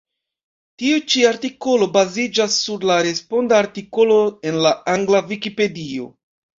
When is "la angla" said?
4.69-5.27